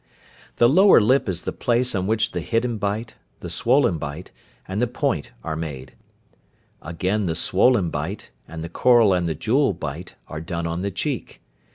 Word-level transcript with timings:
The 0.55 0.67
lower 0.67 0.99
lip 0.99 1.29
is 1.29 1.43
the 1.43 1.51
place 1.51 1.93
on 1.93 2.07
which 2.07 2.31
the 2.31 2.41
"hidden 2.41 2.79
bite," 2.79 3.17
the 3.41 3.51
"swollen 3.51 3.99
bite," 3.99 4.31
and 4.67 4.81
the 4.81 4.87
"point" 4.87 5.31
are 5.43 5.55
made; 5.55 5.93
again 6.81 7.25
the 7.25 7.35
"swollen 7.35 7.91
bite," 7.91 8.31
and 8.47 8.63
the 8.63 8.67
"coral 8.69 9.13
and 9.13 9.29
the 9.29 9.35
jewel" 9.35 9.73
bite 9.73 10.15
are 10.27 10.41
done 10.41 10.65
on 10.65 10.81
the 10.81 10.89
cheek. 10.89 11.39